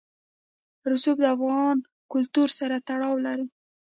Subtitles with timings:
[0.91, 1.77] رسوب د افغان
[2.13, 3.47] کلتور سره تړاو لري.